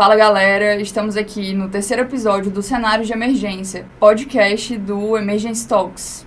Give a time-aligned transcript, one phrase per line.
[0.00, 6.26] Fala galera, estamos aqui no terceiro episódio do Cenário de Emergência, podcast do Emergency Talks.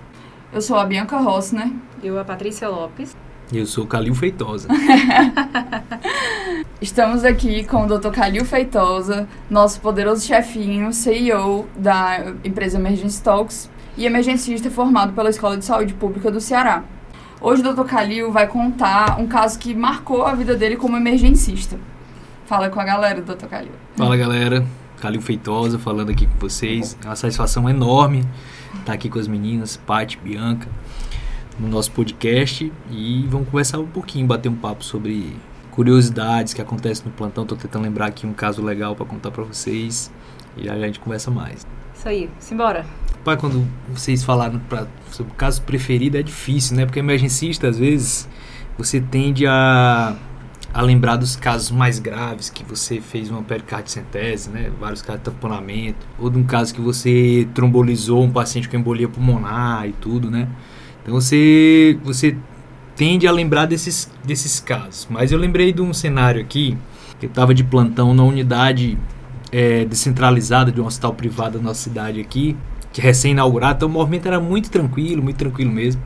[0.52, 1.72] Eu sou a Bianca Rossner.
[2.00, 3.16] Eu, a Patrícia Lopes.
[3.52, 4.68] E eu sou o Calil Feitosa.
[6.80, 8.10] Estamos aqui com o Dr.
[8.12, 15.56] Calil Feitosa, nosso poderoso chefinho, CEO da empresa Emergency Talks e emergencista formado pela Escola
[15.56, 16.84] de Saúde Pública do Ceará.
[17.40, 17.86] Hoje o Dr.
[17.86, 21.76] Calil vai contar um caso que marcou a vida dele como emergencista.
[22.46, 23.46] Fala com a galera, Dr.
[23.46, 23.72] Calil.
[23.96, 24.66] Fala galera,
[25.00, 26.96] Calil Feitosa falando aqui com vocês.
[27.02, 28.22] É uma satisfação enorme
[28.78, 30.68] estar aqui com as meninas, Paty, Bianca,
[31.58, 35.34] no nosso podcast e vamos conversar um pouquinho, bater um papo sobre
[35.70, 37.46] curiosidades que acontecem no plantão.
[37.46, 40.12] Tô tentando lembrar aqui um caso legal para contar para vocês
[40.54, 41.66] e aí a gente conversa mais.
[41.94, 42.84] Isso aí, simbora.
[43.24, 46.84] Pai, quando vocês falaram pra, sobre o caso preferido é difícil, né?
[46.84, 48.28] Porque emergencista, às vezes,
[48.76, 50.14] você tende a
[50.74, 55.30] a lembrar dos casos mais graves, que você fez uma pericardicentese, né, vários casos de
[55.30, 60.28] tamponamento, ou de um caso que você trombolizou um paciente com embolia pulmonar e tudo,
[60.28, 60.48] né?
[61.00, 62.36] Então você você
[62.96, 65.06] tende a lembrar desses desses casos.
[65.08, 66.76] Mas eu lembrei de um cenário aqui
[67.20, 68.98] que eu estava de plantão na unidade
[69.52, 72.56] é, descentralizada de um hospital privado da nossa cidade aqui,
[72.92, 76.02] que é recém-inaugurado, então o movimento era muito tranquilo, muito tranquilo mesmo.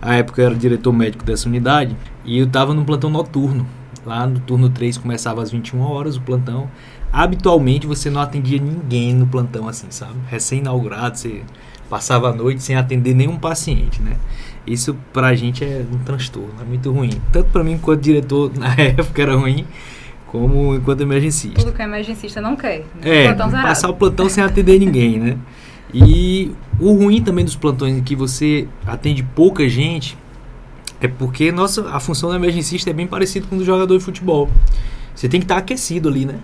[0.00, 1.94] A época eu era diretor médico dessa unidade
[2.24, 3.66] e eu estava num plantão noturno.
[4.06, 6.70] Lá no turno 3 começava às 21 horas o plantão.
[7.12, 10.14] Habitualmente você não atendia ninguém no plantão assim, sabe?
[10.28, 11.42] Recém-inaugurado, você
[11.90, 14.16] passava a noite sem atender nenhum paciente, né?
[14.64, 17.10] Isso pra gente é um transtorno, é muito ruim.
[17.32, 19.66] Tanto pra mim enquanto diretor na época era ruim,
[20.28, 21.60] como enquanto emergencista.
[21.60, 22.84] Tudo que o emergencista não quer.
[23.02, 23.24] Né?
[23.24, 25.36] É, passar o plantão sem atender ninguém, né?
[25.92, 30.16] E o ruim também dos plantões em que você atende pouca gente
[31.00, 34.50] é porque nossa, a função do emergencista é bem parecida com do jogador de futebol.
[35.14, 36.38] Você tem que estar tá aquecido ali, né?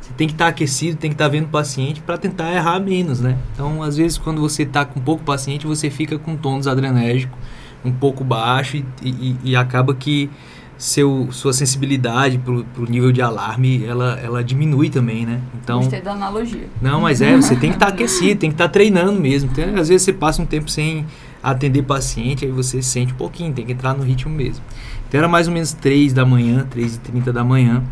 [0.00, 2.52] Você tem que estar tá aquecido, tem que estar tá vendo o paciente para tentar
[2.52, 3.36] errar menos, né?
[3.54, 7.36] Então, às vezes, quando você está com pouco paciente, você fica com tônus adrenérgico
[7.84, 10.30] um pouco baixo e, e, e acaba que
[10.78, 15.40] seu, sua sensibilidade pro, pro nível de alarme, ela, ela diminui também, né?
[15.62, 16.68] Então, Gostei da analogia.
[16.80, 19.50] Não, mas é, você tem que estar tá aquecido, tem que estar tá treinando mesmo.
[19.52, 21.06] Então, às vezes você passa um tempo sem
[21.42, 24.64] atender paciente, aí você sente um pouquinho, tem que entrar no ritmo mesmo.
[25.08, 27.82] Então era mais ou menos 3 da manhã, 3 e 30 da manhã.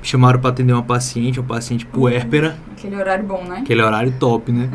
[0.00, 2.58] Me chamaram para atender uma paciente, uma paciente puérpera.
[2.72, 3.58] Aquele horário bom, né?
[3.58, 4.70] Aquele horário top, né?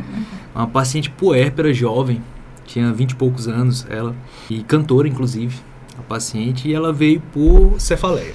[0.55, 2.21] Uma paciente puérpera jovem,
[2.65, 4.15] tinha 20 e poucos anos, ela,
[4.49, 5.55] e cantora, inclusive
[5.97, 8.33] a paciente e ela veio por cefaleia.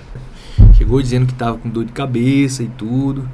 [0.75, 3.29] Chegou dizendo que estava com dor de cabeça e tudo,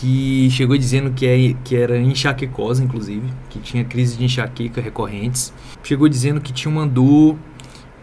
[0.00, 5.52] que chegou dizendo que, é, que era enxaquecosa, inclusive, que tinha crise de enxaqueca recorrentes.
[5.82, 7.36] Chegou dizendo que tinha uma dor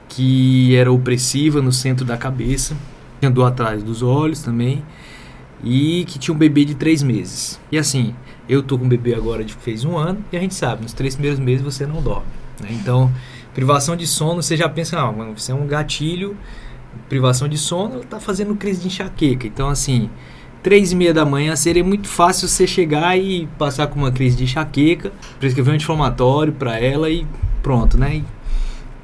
[0.10, 2.76] que era opressiva no centro da cabeça,
[3.20, 4.84] tinha dor atrás dos olhos também,
[5.64, 7.60] e que tinha um bebê de três meses.
[7.72, 8.14] E assim,
[8.48, 10.94] eu tô com um bebê agora de fez um ano, e a gente sabe, nos
[10.94, 12.28] três primeiros meses você não dorme.
[12.62, 12.70] Né?
[12.72, 13.12] Então,
[13.54, 16.36] Privação de sono, você já pensa, ah, você é um gatilho,
[17.08, 19.46] privação de sono, tá fazendo crise de enxaqueca.
[19.46, 20.10] Então, assim,
[20.64, 24.38] três e meia da manhã seria muito fácil você chegar e passar com uma crise
[24.38, 27.28] de enxaqueca, prescrever um anti-inflamatório para ela e
[27.62, 28.16] pronto, né?
[28.16, 28.24] E,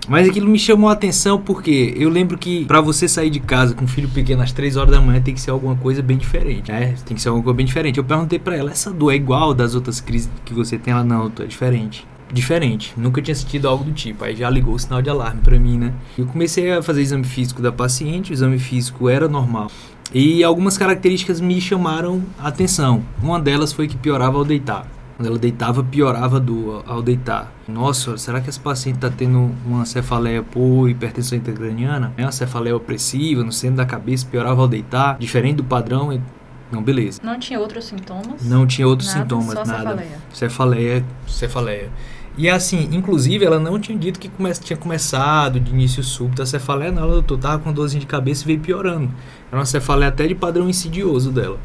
[0.07, 3.75] mas aquilo me chamou a atenção porque eu lembro que para você sair de casa
[3.75, 6.17] com um filho pequeno às três horas da manhã tem que ser alguma coisa bem
[6.17, 6.95] diferente, né?
[7.05, 7.97] Tem que ser alguma coisa bem diferente.
[7.97, 10.93] Eu perguntei para ela, essa dor é igual das outras crises que você tem?
[10.93, 12.93] Ela, não, é diferente diferente.
[12.95, 14.23] Nunca tinha sentido algo do tipo.
[14.23, 15.93] Aí já ligou o sinal de alarme para mim, né?
[16.17, 19.71] Eu comecei a fazer exame físico da paciente, o exame físico era normal.
[20.13, 23.03] E algumas características me chamaram a atenção.
[23.21, 24.87] Uma delas foi que piorava ao deitar.
[25.15, 27.51] Quando ela deitava, piorava do, ao deitar.
[27.67, 32.13] Nossa, será que esse paciente está tendo uma cefaleia por hipertensão intracraniana?
[32.17, 36.17] É uma cefaleia opressiva no centro da cabeça, piorava ao deitar, diferente do padrão.
[36.71, 37.19] Não, beleza.
[37.21, 38.43] Não tinha outros sintomas?
[38.45, 39.89] Não tinha outros nada, sintomas, só nada.
[39.89, 40.17] Cefaleia.
[40.31, 41.89] Cefaleia, cefaleia.
[42.39, 46.45] E assim, inclusive, ela não tinha dito que come tinha começado de início súbito a
[46.45, 47.03] cefaleia, não.
[47.03, 49.11] Ela doutor, tava com dorzinha de cabeça e veio piorando.
[49.51, 51.59] Era uma cefaleia até de padrão insidioso dela.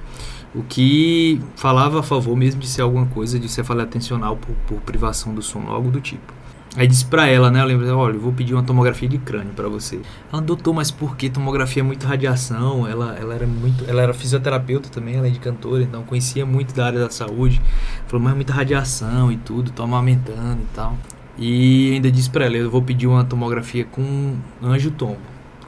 [0.52, 4.80] O que falava a favor mesmo de ser alguma coisa de cefaleia atencional por, por
[4.80, 6.34] privação do sono, algo do tipo.
[6.76, 7.60] Aí disse pra ela, né?
[7.60, 10.00] Eu lembro, olha, eu vou pedir uma tomografia de crânio para você.
[10.32, 12.86] Ela, doutor, mas por que tomografia é muito radiação?
[12.86, 13.88] Ela, ela era muito.
[13.88, 17.62] Ela era fisioterapeuta também, ela é de cantora, então conhecia muito da área da saúde.
[18.08, 20.98] Falou, mas é muita radiação e tudo, tô amamentando e tal.
[21.38, 25.18] E ainda disse pra ela, eu vou pedir uma tomografia com anjo tombo,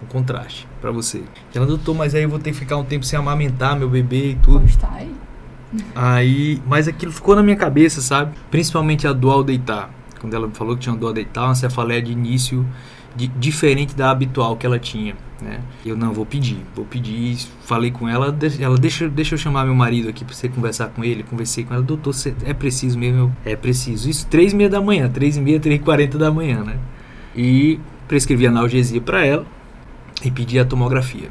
[0.00, 1.22] com contraste, para você.
[1.54, 4.30] Ela, doutor, mas aí eu vou ter que ficar um tempo sem amamentar meu bebê
[4.30, 4.54] e tudo.
[4.54, 5.14] Como está aí?
[5.94, 8.34] Aí, mas aquilo ficou na minha cabeça, sabe?
[8.50, 12.00] Principalmente a do ao deitar quando ela falou que tinha dor a deitar, uma cefaleia
[12.02, 12.66] de início
[13.14, 15.60] di- diferente da habitual que ela tinha, né?
[15.84, 17.36] Eu não vou pedir, vou pedir.
[17.64, 20.88] Falei com ela, de- ela deixa, deixa eu chamar meu marido aqui para você conversar
[20.88, 21.22] com ele.
[21.22, 22.14] Conversei com ela, doutor,
[22.44, 23.34] é preciso mesmo?
[23.44, 24.08] É preciso.
[24.08, 26.76] Isso três e meia da manhã, três e meia, três e quarenta da manhã, né?
[27.34, 27.78] E
[28.08, 29.44] prescrevi analgesia para ela
[30.24, 31.28] e pedi a tomografia.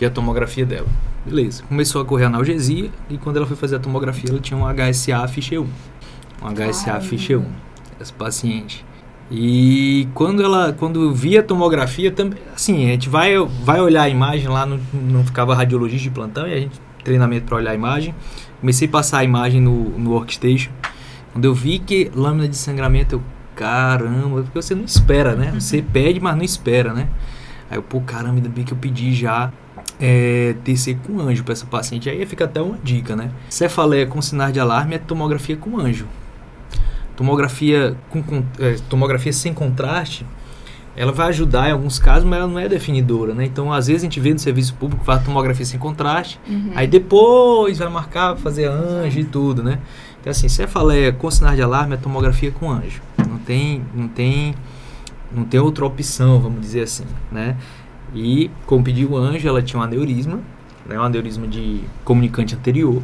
[0.00, 0.86] E a tomografia dela.
[1.24, 1.62] Beleza.
[1.68, 4.64] Começou a correr a analgesia e quando ela foi fazer a tomografia, ela tinha um
[4.66, 5.62] HSA fiche 1.
[6.42, 7.44] Um HSA fiche 1.
[8.00, 8.84] Essa paciente.
[9.30, 14.02] E quando ela, quando eu vi a tomografia, também, assim, a gente vai, vai olhar
[14.02, 17.70] a imagem lá, não, não ficava radiologista de plantão e a gente treinamento para olhar
[17.72, 18.14] a imagem.
[18.60, 20.70] Comecei a passar a imagem no, no workstation.
[21.32, 23.22] Quando eu vi que lâmina de sangramento, eu,
[23.56, 25.52] caramba, porque você não espera, né?
[25.58, 27.08] Você pede, mas não espera, né?
[27.70, 29.50] Aí eu, pô, caramba, ainda bem que eu pedi já
[29.98, 32.08] é, TC com anjo para essa paciente.
[32.08, 33.30] Aí fica até uma dica, né?
[33.48, 36.06] Cefaleia com sinais de alarme é tomografia com anjo.
[37.26, 40.26] Tomografia, com, com- é, tomografia sem contraste,
[40.96, 43.44] ela vai ajudar em alguns casos, mas ela não é definidora, né?
[43.44, 46.72] Então, às vezes a gente vê no serviço público faz tomografia sem contraste, Uhum.
[46.74, 49.78] aí depois vai marcar, fazer anjo e tudo, né?
[50.20, 53.00] Então, assim, cefaleia com sinais de alarme é tomografia com anjo.
[53.16, 54.52] Não tem, não tem,
[55.32, 57.56] não tem outra opção, vamos dizer assim, né?
[58.12, 60.40] E, como pediu o anjo, ela tinha um aneurisma,
[60.84, 60.98] né?
[60.98, 63.00] Um aneurisma de comunicante anterior.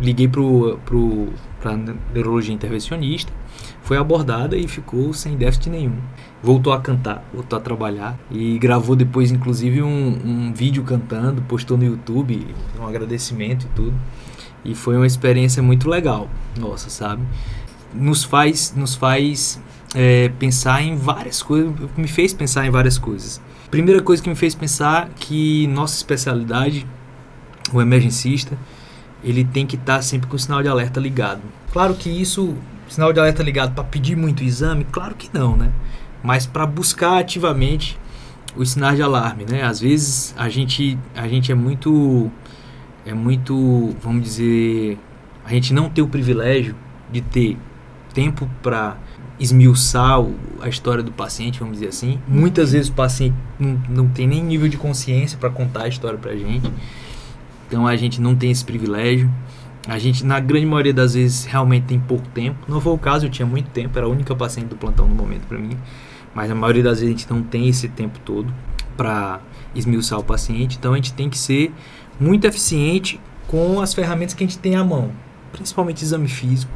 [0.00, 1.28] Liguei pro, pro,
[1.60, 1.76] pra
[2.14, 3.32] neurologia intervencionista,
[3.82, 5.96] foi abordada e ficou sem déficit nenhum.
[6.42, 11.76] Voltou a cantar, voltou a trabalhar e gravou depois, inclusive, um, um vídeo cantando, postou
[11.76, 12.46] no YouTube,
[12.78, 13.94] um agradecimento e tudo.
[14.64, 16.28] E foi uma experiência muito legal,
[16.58, 17.22] nossa, sabe?
[17.94, 19.60] Nos faz, nos faz
[19.94, 23.40] é, pensar em várias coisas, me fez pensar em várias coisas.
[23.70, 26.86] Primeira coisa que me fez pensar que nossa especialidade,
[27.72, 28.56] o emergencista,
[29.22, 31.42] ele tem que estar sempre com o sinal de alerta ligado.
[31.72, 32.54] Claro que isso,
[32.88, 35.72] sinal de alerta ligado para pedir muito exame, claro que não, né?
[36.22, 37.98] Mas para buscar ativamente
[38.56, 39.62] os sinais de alarme, né?
[39.62, 42.30] Às vezes a gente, a gente é muito,
[43.04, 44.98] é muito, vamos dizer,
[45.44, 46.74] a gente não tem o privilégio
[47.10, 47.56] de ter
[48.12, 48.96] tempo para
[49.38, 50.18] esmiuçar
[50.60, 52.18] a história do paciente, vamos dizer assim.
[52.26, 56.18] Muitas vezes o paciente não, não tem nem nível de consciência para contar a história
[56.18, 56.70] para a gente.
[57.68, 59.30] Então a gente não tem esse privilégio.
[59.86, 62.58] A gente, na grande maioria das vezes, realmente tem pouco tempo.
[62.66, 65.14] Não foi o caso, eu tinha muito tempo, era a única paciente do plantão no
[65.14, 65.76] momento para mim.
[66.34, 68.52] Mas na maioria das vezes a gente não tem esse tempo todo
[68.96, 69.40] para
[69.74, 70.76] esmiuçar o paciente.
[70.78, 71.72] Então a gente tem que ser
[72.18, 75.10] muito eficiente com as ferramentas que a gente tem à mão,
[75.52, 76.72] principalmente exame físico.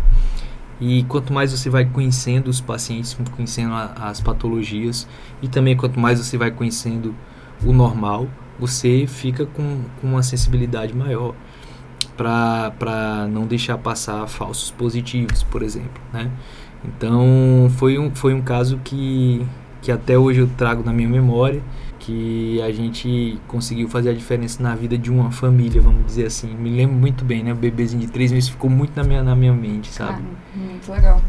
[0.80, 5.06] E quanto mais você vai conhecendo os pacientes, conhecendo a- as patologias,
[5.40, 7.14] e também quanto mais você vai conhecendo
[7.64, 8.26] o normal,
[8.62, 11.34] você fica com, com uma sensibilidade maior
[12.16, 16.30] para não deixar passar falsos positivos, por exemplo, né?
[16.84, 19.44] Então, foi um, foi um caso que,
[19.80, 21.60] que até hoje eu trago na minha memória,
[21.98, 26.54] que a gente conseguiu fazer a diferença na vida de uma família, vamos dizer assim.
[26.54, 27.52] Me lembro muito bem, né?
[27.52, 30.22] O bebezinho de três meses ficou muito na minha, na minha mente, sabe?
[30.54, 31.20] Muito legal.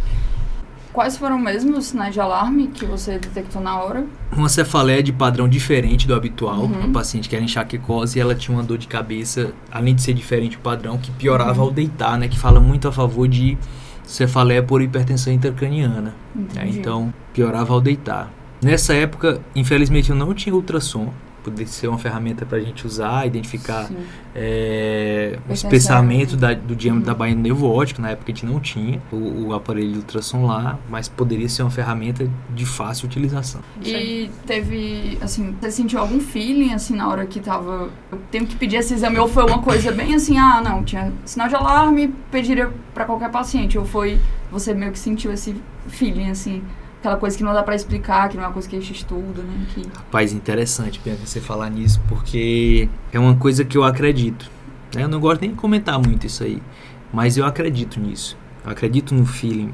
[0.94, 4.06] Quais foram mesmo os sinais de alarme que você detectou na hora?
[4.32, 6.60] Uma cefaleia de padrão diferente do habitual.
[6.66, 6.84] Uhum.
[6.86, 10.14] A paciente que era enxaquecose e ela tinha uma dor de cabeça, além de ser
[10.14, 11.68] diferente do padrão, que piorava Uhum.
[11.70, 12.28] ao deitar, né?
[12.28, 13.58] Que fala muito a favor de
[14.06, 16.14] cefaleia por hipertensão intracraniana.
[16.36, 16.68] né?
[16.70, 18.32] Então, piorava ao deitar.
[18.62, 21.12] Nessa época, infelizmente, eu não tinha ultrassom.
[21.44, 23.90] Poderia ser uma ferramenta para a gente usar, identificar
[24.36, 25.54] é, o Hipertensão.
[25.70, 27.18] espessamento da- do diâmetro Uhum.
[27.18, 28.02] da nervo óptico.
[28.02, 31.64] Na época a gente não tinha o, o aparelho de ultrassom lá, mas poderia ser
[31.64, 33.62] uma ferramenta de fácil utilização.
[33.84, 37.90] E teve, assim, você sentiu algum feeling, assim, na hora que tava...
[38.12, 41.12] Eu tenho que pedir esse exame, ou foi uma coisa bem assim, ah, não, tinha
[41.26, 44.20] sinal de alarme, pediria pra qualquer paciente, ou foi,
[44.52, 45.56] você meio que sentiu esse
[45.88, 46.64] feeling, assim,
[47.04, 48.94] aquela coisa que não dá pra explicar, que não é uma coisa que a gente
[48.94, 49.82] estuda, né, que...
[49.94, 54.50] Rapaz, interessante, Bianca, você falar nisso, porque é uma coisa que eu acredito.
[54.96, 55.04] né?
[55.04, 56.64] Eu não gosto nem de comentar muito isso aí,
[57.12, 58.38] mas eu acredito nisso.
[58.66, 59.74] Eu acredito no feeling,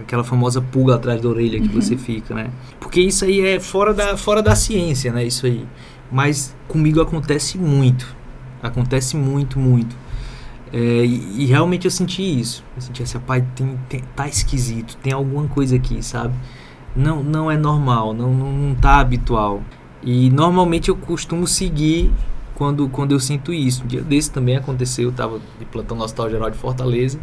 [0.00, 2.50] aquela famosa pulga atrás da orelha que você fica, né?
[2.78, 5.24] Porque isso aí é fora da, fora da ciência, né?
[5.24, 5.66] Isso aí.
[6.12, 8.06] Mas comigo acontece muito.
[8.62, 9.96] Acontece muito, muito.
[10.72, 12.64] É, e, e realmente eu senti isso.
[12.74, 16.34] Eu senti assim, pai, tem, tem- tá esquisito, tem alguma coisa aqui, sabe?
[16.96, 19.62] Não, não é normal, não, não, não tá habitual.
[20.02, 22.10] E normalmente eu costumo seguir
[22.54, 23.84] quando, quando eu sinto isso.
[23.84, 27.18] Um dia desse também aconteceu, eu tava de plantão Hospital Geral de Fortaleza,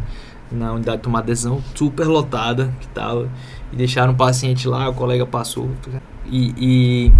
[0.50, 3.28] na unidade de tomar adesão, super lotada que tava,
[3.72, 5.70] e deixaram um paciente lá, o colega passou.
[6.26, 7.12] E, e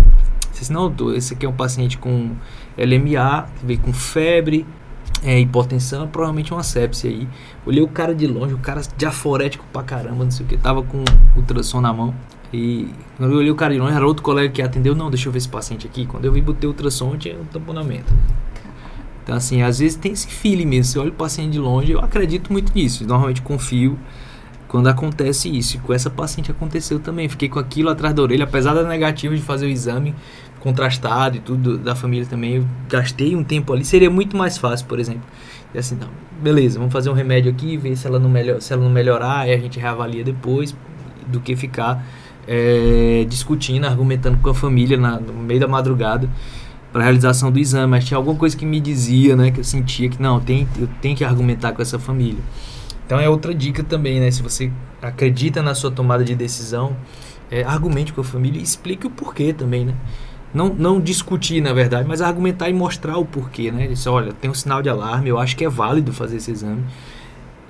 [0.53, 2.33] disse, não, doutor, esse aqui é um paciente com
[2.77, 4.67] LMA, que veio com febre,
[5.23, 7.29] é, hipotensão, provavelmente uma sepse aí.
[7.67, 10.83] Olhei o cara de longe, o cara diaforético pra caramba, não sei o que, tava
[10.83, 11.05] com
[11.37, 12.15] ultrassom na mão.
[12.53, 15.29] E quando eu olhei o cara de longe, era outro colega que atendeu, não, deixa
[15.29, 16.05] eu ver esse paciente aqui.
[16.07, 18.13] Quando eu vi, botei ultrassom, tinha um tamponamento.
[19.23, 20.93] Então, assim, às vezes tem esse feeling mesmo.
[20.93, 23.07] Você olha o paciente de longe, eu acredito muito nisso.
[23.07, 23.97] Normalmente confio
[24.67, 25.77] quando acontece isso.
[25.77, 27.29] E com essa paciente aconteceu também.
[27.29, 30.15] Fiquei com aquilo atrás da orelha, apesar da negativa de fazer o exame
[30.61, 32.57] contrastado e tudo da família também.
[32.57, 33.85] Eu gastei um tempo ali.
[33.85, 35.23] Seria muito mais fácil, por exemplo.
[35.75, 36.09] E assim, não,
[36.41, 39.41] beleza, vamos fazer um remédio aqui, ver se ela não, melhor, se ela não melhorar,
[39.41, 40.75] aí a gente reavalia depois,
[41.27, 42.05] do que ficar
[42.47, 46.29] é, discutindo, argumentando com a família na, no meio da madrugada
[46.93, 50.09] para realização do exame, mas tinha alguma coisa que me dizia, né, que eu sentia
[50.09, 52.41] que não, tem, eu tenho que argumentar com essa família.
[53.07, 56.97] Então é outra dica também, né, se você acredita na sua tomada de decisão,
[57.49, 59.95] é, argumente com a família e explique o porquê também, né.
[60.53, 63.87] Não, não discutir, na verdade, mas argumentar e mostrar o porquê, né.
[63.87, 66.85] Disse, olha, tem um sinal de alarme, eu acho que é válido fazer esse exame.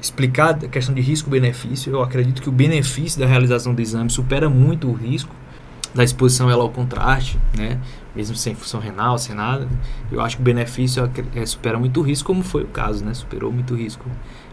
[0.01, 4.49] Explicar a questão de risco-benefício, eu acredito que o benefício da realização do exame supera
[4.49, 5.35] muito o risco
[5.93, 7.81] da exposição ela ao contraste, né?
[8.15, 9.69] mesmo sem função renal, sem nada,
[10.11, 13.13] eu acho que o benefício é, supera muito o risco, como foi o caso, né?
[13.13, 14.09] Superou muito o risco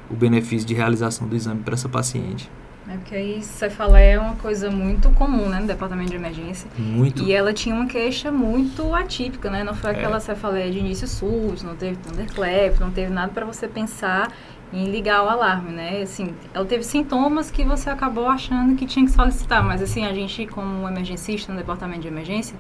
[0.09, 2.49] o benefício de realização do exame para essa paciente.
[2.89, 6.69] É porque aí cefaleia é uma coisa muito comum, né, no departamento de emergência.
[6.77, 7.21] Muito.
[7.23, 9.63] E ela tinha uma queixa muito atípica, né?
[9.63, 10.19] Não foi aquela é.
[10.21, 14.31] cefaleia de início SUS, não teve thunderclap, não teve nada para você pensar
[14.71, 16.01] em ligar o alarme, né?
[16.01, 20.13] Assim, ela teve sintomas que você acabou achando que tinha que solicitar, mas assim, a
[20.13, 22.55] gente como emergencista no departamento de emergência,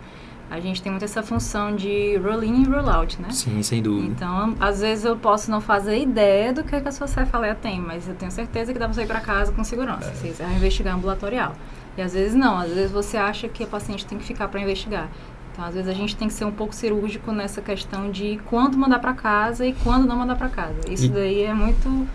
[0.49, 3.29] a gente tem muito essa função de roll in e roll out, né?
[3.31, 4.13] Sim, sem dúvida.
[4.13, 7.53] Então, às vezes eu posso não fazer ideia do que, é que a sua cefaleia
[7.53, 10.13] tem, mas eu tenho certeza que dá pra você ir para casa com segurança, é.
[10.13, 11.53] se você vai investigar ambulatorial.
[11.97, 14.61] E às vezes não, às vezes você acha que a paciente tem que ficar para
[14.61, 15.09] investigar.
[15.51, 18.77] Então, às vezes a gente tem que ser um pouco cirúrgico nessa questão de quando
[18.77, 20.79] mandar para casa e quando não mandar para casa.
[20.87, 21.09] Isso e...
[21.09, 22.07] daí é muito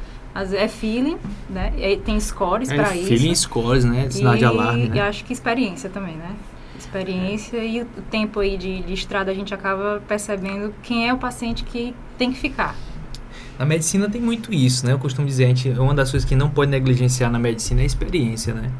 [0.55, 1.19] é feeling,
[1.51, 1.73] né?
[1.77, 3.09] E tem scores é, para isso.
[3.09, 4.09] Feeling scores, né?
[4.09, 4.97] Sinal de alarme, né?
[4.97, 6.31] E acho que experiência também, né?
[6.83, 11.19] Experiência e o tempo aí de, de estrada a gente acaba percebendo quem é o
[11.19, 12.77] paciente que tem que ficar.
[13.59, 14.93] Na medicina tem muito isso, né?
[14.93, 17.85] Eu costumo dizer, a gente, uma das coisas que não pode negligenciar na medicina é
[17.85, 18.71] a experiência, né?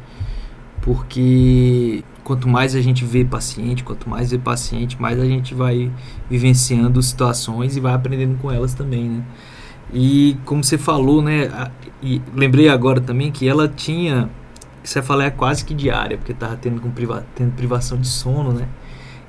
[0.81, 5.91] Porque quanto mais a gente vê paciente, quanto mais vê paciente, mais a gente vai
[6.29, 9.23] vivenciando situações e vai aprendendo com elas também, né?
[9.93, 11.69] E como você falou, né?
[12.01, 14.29] E lembrei agora também que ela tinha
[14.83, 18.67] cefaleia é quase que diária, porque tava tendo, com priva tendo privação de sono, né?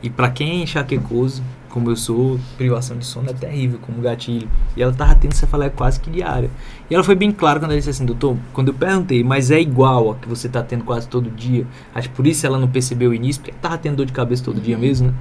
[0.03, 4.49] E para quem é enxaquecoso, como eu sou, privação de sono é terrível, como gatilho.
[4.77, 6.51] E ela tava tendo cefaleia quase que diária.
[6.89, 9.61] E ela foi bem clara quando ela disse assim, doutor, quando eu perguntei, mas é
[9.61, 11.67] igual a que você tá tendo quase todo dia?
[11.95, 14.59] Acho por isso ela não percebeu o início, porque tava tendo dor de cabeça todo
[14.59, 14.63] uhum.
[14.63, 15.15] dia mesmo, né?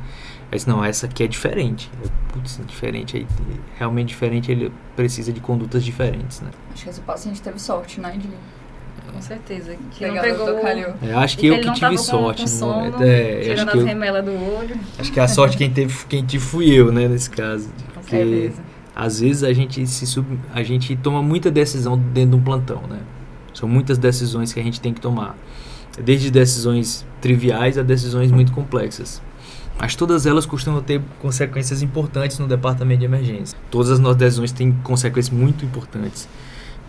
[0.52, 1.90] Aí disse, não, essa aqui é diferente.
[2.04, 3.18] Eu, putz, é diferente.
[3.18, 3.26] Aí,
[3.80, 6.52] realmente diferente, ele precisa de condutas diferentes, né?
[6.72, 8.30] Acho que esse paciente teve sorte, né, de
[9.12, 9.76] com certeza.
[9.92, 10.68] Que Legal, não pegou...
[11.02, 12.44] É, acho que eu que tive sorte.
[12.44, 14.76] Com, com sono, é, tirando as remelas do olho.
[14.98, 17.70] Acho que a sorte quem teve, quem tive fui eu, né, nesse caso.
[17.96, 18.62] Com certeza.
[18.96, 22.84] Às vezes a gente, se sub, a gente toma muita decisão dentro de um plantão,
[22.88, 23.00] né?
[23.54, 25.36] São muitas decisões que a gente tem que tomar.
[26.00, 29.22] Desde decisões triviais a decisões muito complexas.
[29.80, 33.58] Mas todas elas costumam ter consequências importantes no departamento de emergência.
[33.72, 36.30] Todas as nossas decisões têm consequências muito importantes.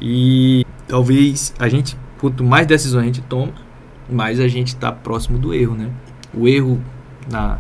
[0.01, 3.53] E talvez a gente quanto mais decisões a gente toma,
[4.09, 5.91] mais a gente está próximo do erro, né?
[6.33, 6.81] O erro
[7.31, 7.59] na,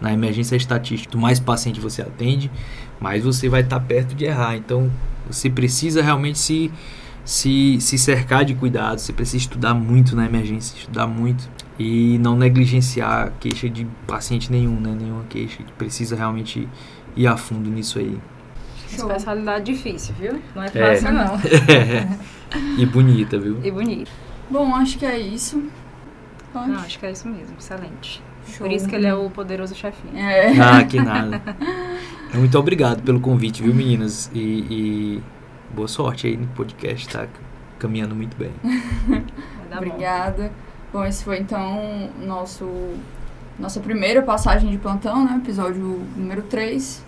[0.00, 2.50] na emergência estatística, quanto mais paciente você atende,
[2.98, 4.56] mais você vai estar tá perto de errar.
[4.56, 4.90] Então,
[5.30, 6.72] você precisa realmente se,
[7.26, 11.46] se, se cercar de cuidados, você precisa estudar muito na emergência, estudar muito
[11.78, 14.96] e não negligenciar queixa de paciente nenhum, né?
[14.98, 15.58] Nenhuma queixa.
[15.76, 16.66] Precisa realmente
[17.14, 18.18] ir a fundo nisso aí.
[18.90, 20.40] Especialidade difícil, viu?
[20.54, 21.12] Não é fácil, é.
[21.12, 21.38] não.
[22.78, 23.58] E bonita, viu?
[23.62, 24.10] E bonita.
[24.50, 25.62] Bom, acho que é isso.
[26.52, 26.70] Pode.
[26.70, 27.56] Não, acho que é isso mesmo.
[27.58, 28.22] Excelente.
[28.46, 28.66] Show.
[28.66, 30.16] Por isso que ele é o poderoso chefinho.
[30.16, 30.58] É.
[30.58, 31.42] Ah, que nada.
[32.32, 34.30] Muito obrigado pelo convite, viu, meninas?
[34.34, 35.22] E, e
[35.74, 37.26] boa sorte aí no podcast, tá
[37.78, 38.52] caminhando muito bem.
[39.74, 40.52] Obrigada.
[40.92, 41.00] Bom.
[41.00, 42.66] bom, esse foi então nosso
[43.58, 45.40] nossa primeira passagem de plantão, né?
[45.42, 47.02] Episódio número 3,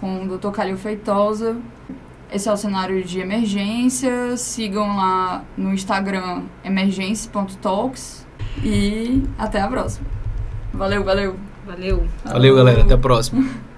[0.00, 0.50] com o Dr.
[0.50, 1.56] Calil Feitosa.
[2.32, 4.36] Esse é o cenário de emergência.
[4.36, 8.26] Sigam lá no Instagram emergência.talks.
[8.62, 10.06] E até a próxima.
[10.72, 11.36] Valeu, valeu.
[11.66, 12.06] Valeu.
[12.24, 12.82] Valeu, galera.
[12.82, 13.44] Até a próxima.